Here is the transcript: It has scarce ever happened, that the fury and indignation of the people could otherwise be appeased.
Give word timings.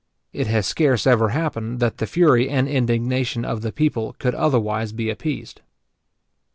It 0.33 0.47
has 0.47 0.65
scarce 0.65 1.05
ever 1.05 1.29
happened, 1.29 1.79
that 1.79 1.99
the 1.99 2.07
fury 2.07 2.49
and 2.49 2.67
indignation 2.67 3.45
of 3.45 3.61
the 3.61 3.71
people 3.71 4.15
could 4.17 4.33
otherwise 4.33 4.91
be 4.93 5.11
appeased. 5.11 5.61